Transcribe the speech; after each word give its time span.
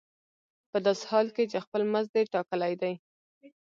په 0.71 0.77
داسې 0.85 1.03
حال 1.11 1.27
کې 1.35 1.43
چې 1.51 1.57
خپل 1.65 1.81
مزد 1.93 2.11
دې 2.15 2.23
ټاکلی 2.33 2.73
دی 2.81 2.93